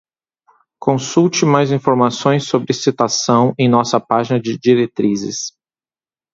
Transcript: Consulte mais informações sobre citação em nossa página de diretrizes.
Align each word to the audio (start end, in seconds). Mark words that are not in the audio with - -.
Consulte 0.79 1.45
mais 1.45 1.71
informações 1.71 2.47
sobre 2.47 2.73
citação 2.73 3.53
em 3.55 3.69
nossa 3.69 3.99
página 3.99 4.39
de 4.41 4.57
diretrizes. 4.57 5.53